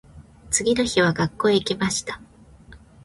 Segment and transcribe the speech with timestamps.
[0.49, 2.19] 次の日は学校へ行きました。